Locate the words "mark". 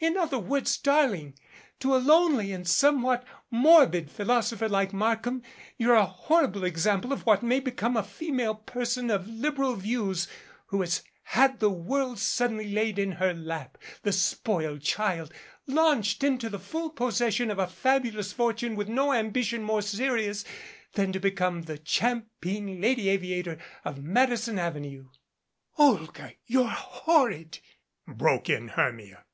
4.92-5.26